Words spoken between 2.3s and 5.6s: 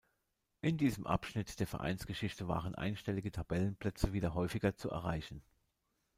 waren einstellige Tabellenplätze wieder häufiger zu erreichen.